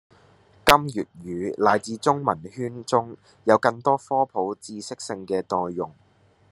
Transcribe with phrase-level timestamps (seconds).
[0.65, 1.05] 令粵
[1.55, 5.93] 語乃至中文圈中有更多科普知識性嘅內容